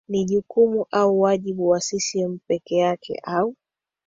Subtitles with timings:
[0.07, 3.55] ni jukumu au wajibu wa ccm pekee yake au